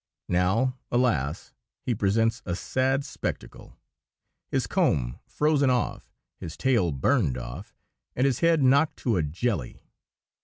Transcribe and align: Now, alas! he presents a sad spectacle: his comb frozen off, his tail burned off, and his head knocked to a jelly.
Now, 0.29 0.79
alas! 0.91 1.53
he 1.83 1.93
presents 1.93 2.41
a 2.43 2.55
sad 2.55 3.05
spectacle: 3.05 3.77
his 4.49 4.65
comb 4.65 5.19
frozen 5.27 5.69
off, 5.69 6.11
his 6.39 6.57
tail 6.57 6.91
burned 6.91 7.37
off, 7.37 7.75
and 8.15 8.25
his 8.25 8.39
head 8.39 8.63
knocked 8.63 8.97
to 9.03 9.17
a 9.17 9.21
jelly. 9.21 9.83